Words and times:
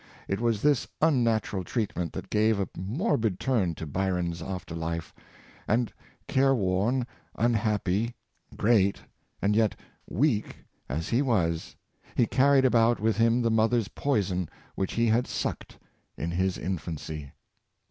It 0.27 0.41
was 0.41 0.63
this 0.63 0.87
unnatural 0.99 1.63
treatment 1.63 2.11
that 2.13 2.31
gave 2.31 2.59
a 2.59 2.67
morbid 2.75 3.39
turn 3.39 3.75
to 3.75 3.85
Byron's 3.85 4.41
after 4.41 4.73
life; 4.73 5.13
and, 5.67 5.93
care 6.27 6.55
worn, 6.55 7.05
unhappy, 7.35 8.15
great, 8.57 8.99
and 9.43 9.55
yet 9.55 9.75
weak, 10.09 10.65
as 10.89 11.09
he 11.09 11.21
was, 11.21 11.75
he 12.15 12.25
carried 12.25 12.65
about 12.65 12.99
with 12.99 13.17
him 13.17 13.43
the 13.43 13.51
mother's 13.51 13.89
poison 13.89 14.49
which 14.73 14.93
he 14.93 15.05
had 15.05 15.27
sucked 15.27 15.77
in 16.17 16.31
his 16.31 16.57
infancy. 16.57 17.33